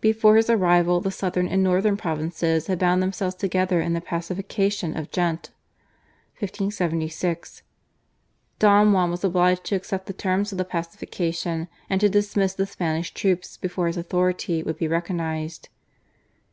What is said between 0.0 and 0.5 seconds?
Before his